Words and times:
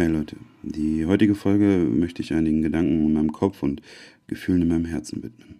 Hey 0.00 0.08
Leute, 0.08 0.36
die 0.62 1.04
heutige 1.04 1.34
Folge 1.34 1.86
möchte 1.86 2.22
ich 2.22 2.32
einigen 2.32 2.62
Gedanken 2.62 3.04
in 3.04 3.12
meinem 3.12 3.32
Kopf 3.32 3.62
und 3.62 3.82
Gefühlen 4.28 4.62
in 4.62 4.68
meinem 4.68 4.86
Herzen 4.86 5.22
widmen. 5.22 5.56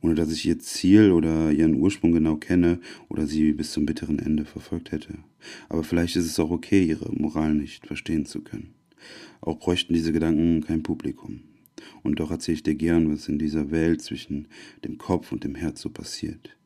Ohne 0.00 0.14
dass 0.14 0.32
ich 0.32 0.46
ihr 0.46 0.58
Ziel 0.58 1.10
oder 1.10 1.52
ihren 1.52 1.74
Ursprung 1.74 2.12
genau 2.12 2.36
kenne 2.36 2.80
oder 3.10 3.26
sie 3.26 3.52
bis 3.52 3.72
zum 3.72 3.84
bitteren 3.84 4.20
Ende 4.20 4.46
verfolgt 4.46 4.90
hätte. 4.90 5.18
Aber 5.68 5.84
vielleicht 5.84 6.16
ist 6.16 6.24
es 6.24 6.40
auch 6.40 6.50
okay, 6.50 6.82
ihre 6.82 7.12
Moral 7.12 7.52
nicht 7.52 7.86
verstehen 7.86 8.24
zu 8.24 8.40
können. 8.40 8.72
Auch 9.42 9.58
bräuchten 9.58 9.92
diese 9.92 10.14
Gedanken 10.14 10.62
kein 10.62 10.82
Publikum. 10.82 11.40
Und 12.02 12.20
doch 12.20 12.30
erzähle 12.30 12.54
ich 12.54 12.62
dir 12.62 12.76
gern, 12.76 13.12
was 13.12 13.28
in 13.28 13.38
dieser 13.38 13.70
Welt 13.70 14.00
zwischen 14.00 14.48
dem 14.82 14.96
Kopf 14.96 15.30
und 15.30 15.44
dem 15.44 15.56
Herz 15.56 15.82
so 15.82 15.90
passiert. 15.90 16.56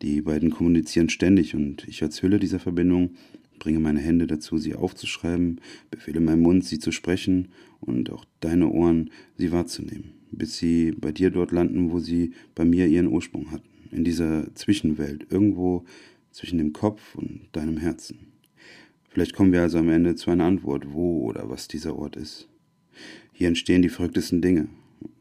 Die 0.00 0.22
beiden 0.22 0.50
kommunizieren 0.50 1.08
ständig 1.08 1.56
und 1.56 1.88
ich 1.88 2.04
als 2.04 2.22
Hülle 2.22 2.38
dieser 2.38 2.60
Verbindung 2.60 3.16
bringe 3.58 3.80
meine 3.80 4.00
Hände 4.00 4.26
dazu, 4.26 4.58
sie 4.58 4.74
aufzuschreiben, 4.74 5.60
befehle 5.90 6.20
meinem 6.20 6.42
Mund, 6.42 6.64
sie 6.64 6.78
zu 6.78 6.92
sprechen 6.92 7.48
und 7.80 8.10
auch 8.10 8.24
deine 8.40 8.68
Ohren, 8.68 9.10
sie 9.36 9.52
wahrzunehmen, 9.52 10.12
bis 10.30 10.56
sie 10.58 10.92
bei 10.92 11.12
dir 11.12 11.30
dort 11.30 11.52
landen, 11.52 11.90
wo 11.90 11.98
sie 11.98 12.32
bei 12.54 12.64
mir 12.64 12.86
ihren 12.86 13.08
Ursprung 13.08 13.50
hatten, 13.50 13.68
in 13.90 14.04
dieser 14.04 14.54
Zwischenwelt, 14.54 15.26
irgendwo 15.30 15.84
zwischen 16.30 16.58
dem 16.58 16.72
Kopf 16.72 17.14
und 17.14 17.48
deinem 17.52 17.78
Herzen. 17.78 18.18
Vielleicht 19.08 19.34
kommen 19.34 19.52
wir 19.52 19.62
also 19.62 19.78
am 19.78 19.88
Ende 19.88 20.14
zu 20.14 20.30
einer 20.30 20.44
Antwort, 20.44 20.92
wo 20.92 21.24
oder 21.24 21.48
was 21.50 21.66
dieser 21.66 21.96
Ort 21.96 22.16
ist. 22.16 22.48
Hier 23.32 23.48
entstehen 23.48 23.82
die 23.82 23.88
verrücktesten 23.88 24.42
Dinge. 24.42 24.68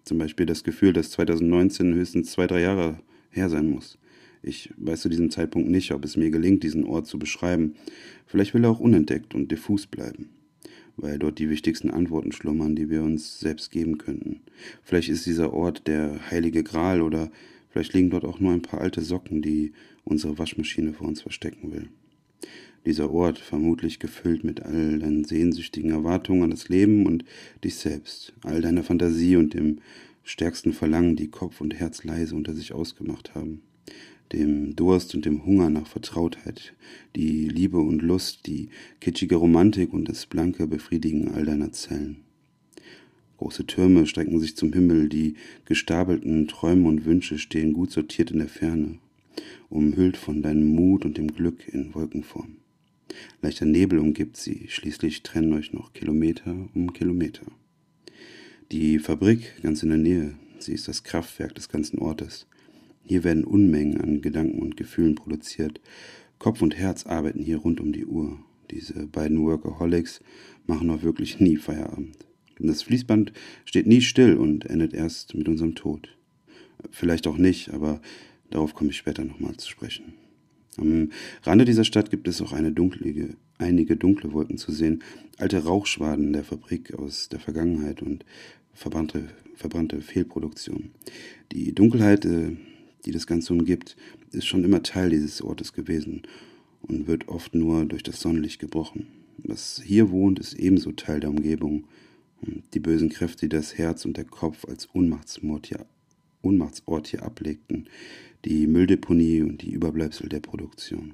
Zum 0.03 0.17
Beispiel 0.17 0.45
das 0.45 0.63
Gefühl, 0.63 0.93
dass 0.93 1.11
2019 1.11 1.93
höchstens 1.93 2.31
zwei, 2.31 2.47
drei 2.47 2.61
Jahre 2.61 2.99
her 3.29 3.49
sein 3.49 3.69
muss. 3.69 3.97
Ich 4.41 4.71
weiß 4.77 5.01
zu 5.01 5.09
diesem 5.09 5.31
Zeitpunkt 5.31 5.69
nicht, 5.69 5.91
ob 5.91 6.05
es 6.05 6.15
mir 6.15 6.29
gelingt, 6.29 6.63
diesen 6.63 6.83
Ort 6.83 7.07
zu 7.07 7.17
beschreiben. 7.17 7.75
Vielleicht 8.25 8.53
will 8.53 8.63
er 8.63 8.71
auch 8.71 8.79
unentdeckt 8.79 9.33
und 9.33 9.51
diffus 9.51 9.87
bleiben, 9.87 10.29
weil 10.95 11.17
dort 11.17 11.39
die 11.39 11.49
wichtigsten 11.49 11.89
Antworten 11.89 12.31
schlummern, 12.31 12.75
die 12.75 12.89
wir 12.89 13.03
uns 13.03 13.39
selbst 13.39 13.71
geben 13.71 13.97
könnten. 13.97 14.41
Vielleicht 14.83 15.09
ist 15.09 15.25
dieser 15.25 15.53
Ort 15.53 15.87
der 15.87 16.31
heilige 16.31 16.63
Gral 16.63 17.01
oder 17.01 17.31
vielleicht 17.69 17.93
liegen 17.93 18.09
dort 18.09 18.25
auch 18.25 18.39
nur 18.39 18.53
ein 18.53 18.61
paar 18.61 18.81
alte 18.81 19.01
Socken, 19.01 19.41
die 19.41 19.73
unsere 20.03 20.37
Waschmaschine 20.37 20.93
vor 20.93 21.07
uns 21.07 21.21
verstecken 21.21 21.71
will. 21.71 21.89
Dieser 22.85 23.11
Ort, 23.11 23.39
vermutlich 23.39 23.99
gefüllt 23.99 24.45
mit 24.45 24.61
all 24.61 24.99
deinen 24.99 25.25
sehnsüchtigen 25.25 25.91
Erwartungen 25.91 26.43
an 26.43 26.51
das 26.51 26.69
Leben 26.69 27.05
und 27.05 27.25
dich 27.63 27.75
selbst, 27.75 28.33
all 28.43 28.61
deiner 28.61 28.83
Fantasie 28.83 29.35
und 29.35 29.53
dem 29.53 29.79
stärksten 30.23 30.71
Verlangen, 30.71 31.17
die 31.17 31.27
Kopf 31.27 31.59
und 31.59 31.73
Herz 31.73 32.05
leise 32.05 32.35
unter 32.35 32.53
sich 32.53 32.71
ausgemacht 32.71 33.35
haben 33.35 33.61
dem 34.33 34.75
Durst 34.75 35.15
und 35.15 35.25
dem 35.25 35.45
Hunger 35.45 35.69
nach 35.69 35.87
Vertrautheit, 35.87 36.73
die 37.15 37.47
Liebe 37.47 37.79
und 37.79 38.01
Lust, 38.01 38.47
die 38.47 38.69
kitschige 38.99 39.35
Romantik 39.35 39.93
und 39.93 40.09
das 40.09 40.25
blanke 40.25 40.67
Befriedigen 40.67 41.29
all 41.29 41.45
deiner 41.45 41.71
Zellen. 41.71 42.17
Große 43.37 43.67
Türme 43.67 44.07
strecken 44.07 44.39
sich 44.39 44.55
zum 44.55 44.73
Himmel, 44.73 45.09
die 45.09 45.35
gestapelten 45.65 46.47
Träume 46.47 46.87
und 46.87 47.05
Wünsche 47.05 47.37
stehen 47.37 47.73
gut 47.73 47.91
sortiert 47.91 48.31
in 48.31 48.39
der 48.39 48.49
Ferne, 48.49 48.97
umhüllt 49.69 50.17
von 50.17 50.41
deinem 50.41 50.67
Mut 50.67 51.05
und 51.05 51.17
dem 51.17 51.27
Glück 51.27 51.67
in 51.67 51.93
Wolkenform. 51.93 52.57
Leichter 53.41 53.65
Nebel 53.65 53.99
umgibt 53.99 54.37
sie, 54.37 54.65
schließlich 54.67 55.23
trennen 55.23 55.53
euch 55.53 55.71
noch 55.71 55.93
Kilometer 55.93 56.67
um 56.73 56.93
Kilometer. 56.93 57.45
Die 58.71 58.99
Fabrik 58.99 59.61
ganz 59.61 59.83
in 59.83 59.89
der 59.89 59.97
Nähe, 59.97 60.33
sie 60.59 60.73
ist 60.73 60.87
das 60.87 61.03
Kraftwerk 61.03 61.55
des 61.55 61.69
ganzen 61.69 61.99
Ortes, 61.99 62.47
hier 63.07 63.23
werden 63.23 63.45
Unmengen 63.45 64.01
an 64.01 64.21
Gedanken 64.21 64.59
und 64.59 64.77
Gefühlen 64.77 65.15
produziert. 65.15 65.79
Kopf 66.39 66.61
und 66.61 66.77
Herz 66.77 67.05
arbeiten 67.05 67.41
hier 67.41 67.57
rund 67.57 67.79
um 67.79 67.93
die 67.93 68.05
Uhr. 68.05 68.39
Diese 68.69 69.07
beiden 69.07 69.41
Workaholics 69.41 70.21
machen 70.65 70.89
auch 70.89 71.03
wirklich 71.03 71.39
nie 71.39 71.55
Feierabend. 71.55 72.17
Das 72.59 72.83
Fließband 72.83 73.31
steht 73.65 73.87
nie 73.87 74.01
still 74.01 74.35
und 74.35 74.65
endet 74.65 74.93
erst 74.93 75.35
mit 75.35 75.47
unserem 75.47 75.75
Tod. 75.75 76.17
Vielleicht 76.91 77.27
auch 77.27 77.37
nicht, 77.37 77.69
aber 77.73 78.01
darauf 78.49 78.73
komme 78.73 78.89
ich 78.89 78.97
später 78.97 79.23
nochmal 79.23 79.55
zu 79.57 79.69
sprechen. 79.69 80.13
Am 80.77 81.11
Rande 81.43 81.65
dieser 81.65 81.83
Stadt 81.85 82.11
gibt 82.11 82.27
es 82.27 82.41
auch 82.41 82.55
dunklige, 82.71 83.35
einige 83.57 83.95
dunkle 83.95 84.33
Wolken 84.33 84.57
zu 84.57 84.71
sehen, 84.71 85.01
alte 85.37 85.63
Rauchschwaden 85.63 86.33
der 86.33 86.43
Fabrik 86.43 86.93
aus 86.93 87.29
der 87.29 87.39
Vergangenheit 87.39 88.01
und 88.01 88.25
verbrannte, 88.73 89.29
verbrannte 89.55 90.01
Fehlproduktion. 90.01 90.91
Die 91.51 91.73
Dunkelheit 91.73 92.25
äh, 92.25 92.57
die 93.07 93.11
das 93.11 93.25
Ganze 93.25 93.53
umgibt, 93.53 93.95
ist 94.31 94.45
schon 94.45 94.63
immer 94.63 94.83
Teil 94.83 95.09
dieses 95.09 95.41
Ortes 95.41 95.73
gewesen 95.73 96.23
und 96.81 97.07
wird 97.07 97.29
oft 97.29 97.55
nur 97.55 97.85
durch 97.85 98.03
das 98.03 98.19
Sonnenlicht 98.19 98.59
gebrochen. 98.59 99.07
Was 99.37 99.81
hier 99.83 100.11
wohnt, 100.11 100.39
ist 100.39 100.53
ebenso 100.53 100.91
Teil 100.91 101.21
der 101.21 101.29
Umgebung. 101.29 101.85
Und 102.41 102.63
die 102.73 102.79
bösen 102.79 103.09
Kräfte, 103.09 103.47
die 103.47 103.55
das 103.55 103.77
Herz 103.77 104.05
und 104.05 104.17
der 104.17 104.25
Kopf 104.25 104.65
als 104.65 104.85
Unmachtsort 104.87 105.67
hier, 105.67 105.85
Unmachtsort 106.41 107.07
hier 107.07 107.23
ablegten, 107.23 107.87
die 108.45 108.67
Mülldeponie 108.67 109.41
und 109.41 109.61
die 109.61 109.71
Überbleibsel 109.71 110.29
der 110.29 110.41
Produktion. 110.41 111.13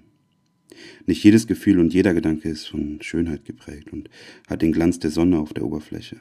Nicht 1.05 1.23
jedes 1.23 1.47
Gefühl 1.47 1.79
und 1.79 1.93
jeder 1.93 2.13
Gedanke 2.13 2.49
ist 2.49 2.65
von 2.65 3.01
Schönheit 3.01 3.45
geprägt 3.45 3.93
und 3.93 4.09
hat 4.47 4.63
den 4.63 4.71
Glanz 4.71 4.99
der 4.99 5.11
Sonne 5.11 5.37
auf 5.37 5.53
der 5.53 5.63
Oberfläche. 5.63 6.17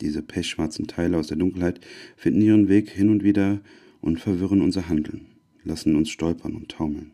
Diese 0.00 0.22
pechschwarzen 0.22 0.86
Teile 0.86 1.16
aus 1.16 1.28
der 1.28 1.38
Dunkelheit 1.38 1.80
finden 2.16 2.42
ihren 2.42 2.68
Weg 2.68 2.90
hin 2.90 3.08
und 3.08 3.24
wieder 3.24 3.60
und 4.04 4.20
verwirren 4.20 4.60
unser 4.60 4.90
Handeln, 4.90 5.28
lassen 5.64 5.96
uns 5.96 6.10
stolpern 6.10 6.54
und 6.54 6.68
taumeln. 6.68 7.12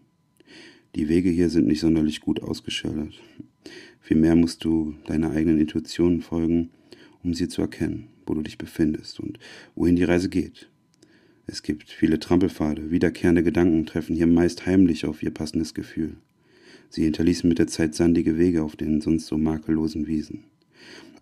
Die 0.96 1.08
Wege 1.08 1.30
hier 1.30 1.48
sind 1.48 1.68
nicht 1.68 1.78
sonderlich 1.78 2.20
gut 2.20 2.42
ausgeschildert. 2.42 3.14
Vielmehr 4.00 4.34
musst 4.34 4.64
du 4.64 4.96
deiner 5.06 5.30
eigenen 5.30 5.60
Intuition 5.60 6.20
folgen, 6.20 6.70
um 7.22 7.32
sie 7.32 7.46
zu 7.46 7.62
erkennen, 7.62 8.08
wo 8.26 8.34
du 8.34 8.42
dich 8.42 8.58
befindest 8.58 9.20
und 9.20 9.38
wohin 9.76 9.94
die 9.94 10.02
Reise 10.02 10.28
geht. 10.28 10.68
Es 11.46 11.62
gibt 11.62 11.90
viele 11.90 12.18
Trampelpfade, 12.18 12.90
wiederkehrende 12.90 13.44
Gedanken 13.44 13.86
treffen 13.86 14.16
hier 14.16 14.26
meist 14.26 14.66
heimlich 14.66 15.04
auf 15.04 15.22
ihr 15.22 15.30
passendes 15.30 15.74
Gefühl. 15.74 16.16
Sie 16.88 17.04
hinterließen 17.04 17.48
mit 17.48 17.60
der 17.60 17.68
Zeit 17.68 17.94
sandige 17.94 18.36
Wege 18.36 18.64
auf 18.64 18.74
den 18.74 19.00
sonst 19.00 19.28
so 19.28 19.38
makellosen 19.38 20.08
Wiesen. 20.08 20.42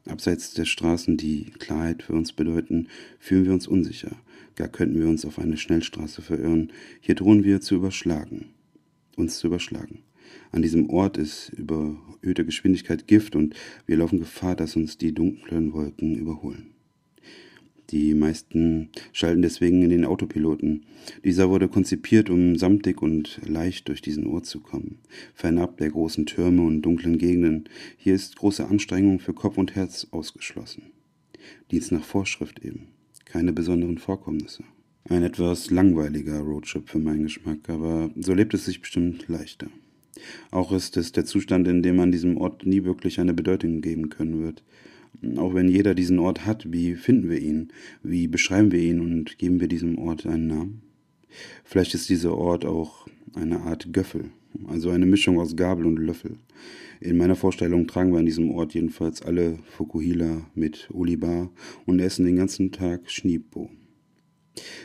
Abseits 0.09 0.55
der 0.55 0.65
Straßen, 0.65 1.17
die 1.17 1.53
Klarheit 1.59 2.03
für 2.03 2.15
uns 2.15 2.33
bedeuten, 2.33 2.89
fühlen 3.19 3.45
wir 3.45 3.53
uns 3.53 3.67
unsicher, 3.67 4.17
Gar 4.59 4.67
könnten 4.67 4.99
wir 4.99 5.07
uns 5.07 5.25
auf 5.25 5.39
eine 5.39 5.57
Schnellstraße 5.57 6.21
verirren. 6.21 6.73
Hier 7.01 7.15
drohen 7.15 7.45
wir 7.45 7.61
zu 7.61 7.77
überschlagen. 7.77 8.47
Uns 9.15 9.39
zu 9.39 9.47
überschlagen. 9.47 10.01
An 10.51 10.63
diesem 10.63 10.91
Ort 10.91 11.17
ist 11.17 11.51
überhöhte 11.51 12.45
Geschwindigkeit 12.45 13.07
Gift 13.07 13.37
und 13.37 13.55
wir 13.87 13.97
laufen 13.99 14.19
Gefahr, 14.19 14.57
dass 14.57 14.75
uns 14.75 14.99
die 14.99 15.15
dunklen 15.15 15.73
Wolken 15.73 16.17
überholen. 16.17 16.75
Die 17.91 18.15
meisten 18.15 18.91
schalten 19.13 19.41
deswegen 19.41 19.83
in 19.83 19.91
den 19.91 20.05
Autopiloten. 20.05 20.85
Dieser 21.25 21.49
wurde 21.49 21.69
konzipiert, 21.69 22.29
um 22.29 22.57
samtig 22.57 23.01
und 23.01 23.41
leicht 23.47 23.89
durch 23.89 24.03
diesen 24.03 24.27
Ort 24.27 24.45
zu 24.45 24.61
kommen. 24.61 24.99
Fernab 25.35 25.79
der 25.79 25.91
großen 25.91 26.27
Türme 26.27 26.63
und 26.63 26.83
dunklen 26.83 27.17
Gegenden. 27.17 27.65
Hier 27.97 28.15
ist 28.15 28.37
große 28.37 28.67
Anstrengung 28.67 29.21
für 29.21 29.33
Kopf 29.33 29.57
und 29.57 29.75
Herz 29.75 30.07
ausgeschlossen. 30.11 30.83
Dienst 31.71 31.93
nach 31.93 32.05
Vorschrift 32.05 32.63
eben 32.65 32.89
keine 33.25 33.53
besonderen 33.53 33.99
Vorkommnisse. 33.99 34.65
Ein 35.09 35.23
etwas 35.23 35.71
langweiliger 35.71 36.41
Roadtrip 36.41 36.89
für 36.89 36.99
meinen 36.99 37.25
Geschmack, 37.25 37.69
aber 37.69 38.11
so 38.17 38.35
lebt 38.35 38.55
es 38.55 38.65
sich 38.65 38.81
bestimmt 38.81 39.29
leichter. 39.29 39.69
Auch 40.51 40.73
ist 40.73 40.97
es 40.97 41.13
der 41.13 41.25
Zustand, 41.25 41.69
in 41.69 41.83
dem 41.83 41.97
man 41.97 42.13
diesem 42.13 42.37
Ort 42.37 42.67
nie 42.67 42.85
wirklich 42.85 43.21
eine 43.21 43.35
Bedeutung 43.35 43.81
geben 43.81 44.09
können 44.09 44.43
wird. 44.43 44.65
Auch 45.37 45.55
wenn 45.55 45.69
jeder 45.69 45.95
diesen 45.95 46.19
Ort 46.19 46.47
hat, 46.47 46.73
wie 46.73 46.95
finden 46.95 47.29
wir 47.29 47.41
ihn? 47.41 47.69
Wie 48.03 48.29
beschreiben 48.29 48.71
wir 48.71 48.81
ihn 48.81 49.01
und 49.01 49.39
geben 49.39 49.61
wir 49.61 49.69
diesem 49.69 49.99
Ort 49.99 50.27
einen 50.27 50.47
Namen? 50.47 50.83
Vielleicht 51.65 51.95
ist 51.95 52.09
dieser 52.09 52.37
Ort 52.37 52.65
auch 52.65 53.07
eine 53.35 53.61
Art 53.61 53.93
Göffel, 53.93 54.31
also 54.67 54.91
eine 54.91 55.07
Mischung 55.07 55.39
aus 55.39 55.57
Gabel 55.57 55.87
und 55.87 55.99
Löffel. 55.99 56.37
In 57.01 57.17
meiner 57.17 57.37
Vorstellung 57.37 57.87
tragen 57.87 58.13
wir 58.13 58.19
an 58.19 58.27
diesem 58.27 58.51
Ort 58.51 58.75
jedenfalls 58.75 59.23
alle 59.23 59.59
Fukuhila 59.71 60.47
mit 60.55 60.89
Olibar 60.93 61.51
und 61.87 62.01
essen 62.01 62.25
den 62.25 62.37
ganzen 62.37 62.73
Tag 62.73 63.11
Schniebbo. 63.11 63.71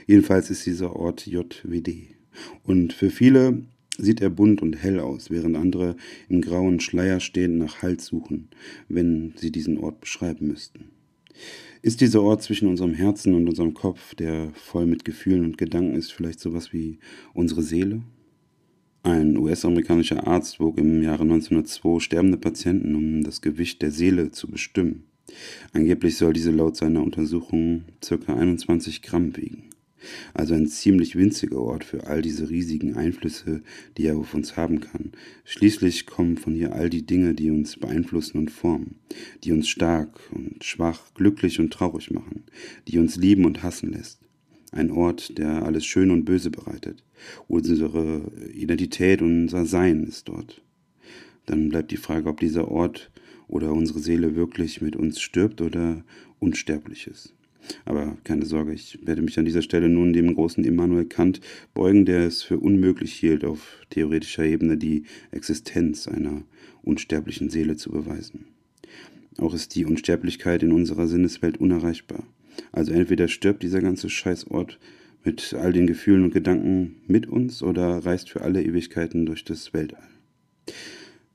Jedenfalls 0.06 0.50
ist 0.50 0.65
dieser 0.65 0.95
Ort 0.95 1.25
JWD. 1.25 2.15
Und 2.63 2.94
für 2.94 3.09
viele 3.09 3.63
sieht 3.98 4.22
er 4.22 4.30
bunt 4.30 4.62
und 4.62 4.75
hell 4.81 5.00
aus, 5.00 5.30
während 5.30 5.56
andere 5.56 5.95
im 6.30 6.42
grauen 6.42 6.80
Schleier 6.80 7.19
stehen 7.19 7.57
nach 7.57 7.81
Halt 7.81 8.01
suchen, 8.01 8.50
wenn 8.90 9.34
sie 9.36 9.51
diesen 9.51 9.78
Ort 9.78 10.01
beschreiben 10.01 10.48
müssten. 10.48 10.86
Ist 11.81 12.01
dieser 12.01 12.22
Ort 12.22 12.42
zwischen 12.42 12.68
unserem 12.68 12.94
Herzen 12.94 13.34
und 13.34 13.48
unserem 13.48 13.74
Kopf, 13.74 14.16
der 14.16 14.51
voll 14.54 14.86
mit 14.86 15.04
Gefühlen 15.04 15.44
und 15.44 15.57
Gedanken 15.57 15.95
ist, 15.95 16.13
vielleicht 16.13 16.40
sowas 16.40 16.72
wie 16.72 17.00
unsere 17.34 17.62
Seele? 17.62 18.01
Ein 19.04 19.38
US-amerikanischer 19.38 20.25
Arzt 20.25 20.62
wog 20.62 20.78
im 20.78 21.04
Jahre 21.04 21.24
1902 21.24 22.00
sterbende 22.00 22.38
Patienten, 22.38 22.95
um 22.95 23.22
das 23.22 23.42
Gewicht 23.42 23.81
der 23.81 23.92
Seele 23.92 24.31
zu 24.31 24.50
bestimmen. 24.50 25.04
Angeblich 25.74 26.18
soll 26.18 26.31
diese 26.31 26.51
laut 26.51 26.78
seiner 26.78 27.04
Untersuchung 27.04 27.84
ca. 28.00 28.34
21 28.34 29.01
Gramm 29.01 29.36
wiegen. 29.36 29.72
Also 30.33 30.53
ein 30.53 30.67
ziemlich 30.67 31.15
winziger 31.15 31.59
Ort 31.59 31.83
für 31.83 32.07
all 32.07 32.21
diese 32.21 32.50
riesigen 32.50 32.95
Einflüsse, 32.95 33.61
die 33.97 34.05
er 34.05 34.17
auf 34.17 34.33
uns 34.33 34.57
haben 34.57 34.79
kann. 34.79 35.11
Schließlich 35.45 36.05
kommen 36.05 36.38
von 36.38 36.53
hier 36.53 36.73
all 36.73 36.89
die 36.89 37.05
Dinge, 37.05 37.33
die 37.33 37.51
uns 37.51 37.77
beeinflussen 37.77 38.38
und 38.38 38.51
formen, 38.51 38.95
die 39.44 39.51
uns 39.51 39.67
stark 39.67 40.19
und 40.31 40.63
schwach, 40.63 41.13
glücklich 41.13 41.59
und 41.59 41.71
traurig 41.71 42.11
machen, 42.11 42.44
die 42.88 43.00
uns 43.00 43.15
lieben 43.15 43.45
und 43.45 43.63
hassen 43.63 43.91
lässt. 43.91 44.19
Ein 44.71 44.89
Ort, 44.89 45.38
der 45.38 45.63
alles 45.63 45.85
Schön 45.85 46.09
und 46.09 46.25
Böse 46.25 46.49
bereitet. 46.49 47.03
Unsere 47.47 48.31
Identität 48.53 49.21
unser 49.21 49.65
Sein 49.65 50.03
ist 50.03 50.29
dort. 50.29 50.61
Dann 51.45 51.69
bleibt 51.69 51.91
die 51.91 51.97
Frage, 51.97 52.29
ob 52.29 52.39
dieser 52.39 52.69
Ort 52.69 53.11
oder 53.47 53.71
unsere 53.71 53.99
Seele 53.99 54.35
wirklich 54.35 54.81
mit 54.81 54.95
uns 54.95 55.21
stirbt 55.21 55.61
oder 55.61 56.03
unsterblich 56.39 57.07
ist. 57.07 57.33
Aber 57.86 58.18
keine 58.24 58.45
Sorge, 58.45 58.74
ich 58.74 59.00
werde 59.06 59.21
mich 59.21 59.38
an 59.39 59.45
dieser 59.45 59.62
Stelle 59.62 59.89
nun 59.89 60.13
dem 60.13 60.33
großen 60.33 60.63
Immanuel 60.63 61.06
Kant 61.06 61.42
beugen, 61.74 62.06
der 62.06 62.21
es 62.21 62.44
für 62.44 62.60
unmöglich 62.60 63.13
hielt, 63.13 63.45
auf 63.45 63.81
theoretischer 63.89 64.45
Ebene 64.45 64.77
die 64.77 65.04
Existenz 65.31 66.07
einer 66.07 66.44
unsterblichen 66.83 67.50
Seele 67.50 67.75
zu 67.75 67.92
beweisen. 67.92 68.45
Auch 69.38 69.54
ist 69.54 69.75
die 69.75 69.86
Unsterblichkeit 69.86 70.63
in 70.63 70.71
unserer 70.71 71.07
Sinneswelt 71.07 71.57
unerreichbar. 71.57 72.24
Also 72.71 72.92
entweder 72.92 73.27
stirbt 73.27 73.63
dieser 73.63 73.81
ganze 73.81 74.09
Scheißort 74.09 74.80
mit 75.24 75.54
all 75.54 75.74
den 75.74 75.88
Gefühlen 75.88 76.24
und 76.24 76.33
Gedanken 76.33 76.98
mit 77.07 77.27
uns 77.27 77.63
oder 77.63 78.06
reist 78.06 78.30
für 78.30 78.42
alle 78.42 78.63
Ewigkeiten 78.63 79.25
durch 79.25 79.44
das 79.44 79.74
Weltall. 79.74 80.04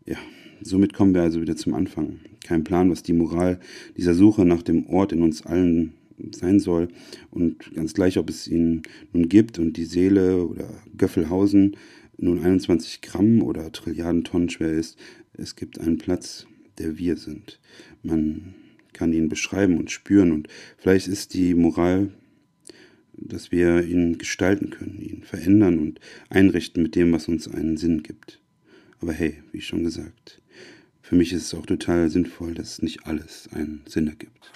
Ja, 0.05 0.19
somit 0.61 0.93
kommen 0.93 1.15
wir 1.15 1.23
also 1.23 1.41
wieder 1.41 1.57
zum 1.57 1.75
Anfang. 1.75 2.21
Kein 2.45 2.65
Plan, 2.65 2.91
was 2.91 3.03
die 3.03 3.13
Moral 3.13 3.59
dieser 3.97 4.15
Suche 4.15 4.45
nach 4.45 4.63
dem 4.63 4.87
Ort 4.87 5.13
in 5.13 5.23
uns 5.23 5.45
allen 5.45 5.95
sein 6.33 6.61
soll. 6.61 6.89
Und 7.31 7.75
ganz 7.75 7.95
gleich, 7.95 8.19
ob 8.19 8.31
es 8.31 8.49
ihn 8.49 8.83
nun 9.13 9.29
gibt 9.29 9.59
und 9.59 9.77
die 9.77 9.85
Seele 9.85 10.47
oder 10.47 10.69
Göffelhausen 10.97 11.77
nun 12.17 12.43
21 12.43 13.01
Gramm 13.01 13.43
oder 13.43 13.71
Trilliarden 13.73 14.25
Tonnen 14.25 14.51
schwer 14.51 14.73
ist, 14.73 14.99
es 15.35 15.57
gibt 15.57 15.81
einen 15.81 15.99
Platz, 15.99 16.47
der 16.79 16.99
wir 16.99 17.17
sind. 17.17 17.61
Man 18.03 18.55
kann 18.93 19.13
ihn 19.13 19.29
beschreiben 19.29 19.79
und 19.79 19.91
spüren 19.91 20.33
und 20.33 20.49
vielleicht 20.77 21.07
ist 21.07 21.35
die 21.35 21.55
Moral, 21.55 22.11
dass 23.13 23.53
wir 23.53 23.85
ihn 23.85 24.19
gestalten 24.19 24.71
können, 24.71 25.01
ihn 25.01 25.23
verändern 25.23 25.79
und 25.79 26.01
einrichten 26.29 26.83
mit 26.83 26.95
dem, 26.95 27.13
was 27.13 27.29
uns 27.29 27.49
einen 27.49 27.77
Sinn 27.77 28.03
gibt. 28.03 28.41
Aber 29.01 29.13
hey, 29.13 29.43
wie 29.53 29.61
schon 29.61 29.85
gesagt, 29.85 30.41
für 31.03 31.17
mich 31.17 31.33
ist 31.33 31.45
es 31.45 31.55
auch 31.55 31.67
total 31.67 32.11
sinnvoll, 32.11 32.55
dass 32.55 32.83
nicht 32.83 33.07
alles 33.07 33.49
einen 33.53 33.83
Sinn 33.87 34.09
ergibt. 34.09 34.51